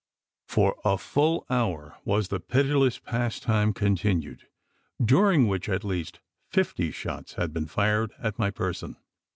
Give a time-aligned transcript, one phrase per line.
[0.47, 4.47] For a full hour was the pitiless pastime continued
[4.99, 8.95] during which at least fifty shots had been fired at my person.